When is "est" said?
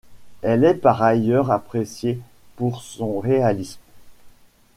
0.63-0.73